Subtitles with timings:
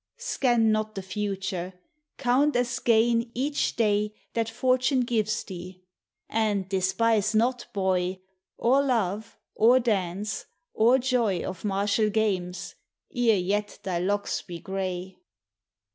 [0.17, 1.75] Scan not the future:
[2.17, 5.83] count as gain each day That Fortune gives thee;
[6.27, 8.17] and despise not, boy,
[8.57, 12.73] Or love, or dance, or joy Of martial games,
[13.15, 15.19] ere yet thy locks be gray.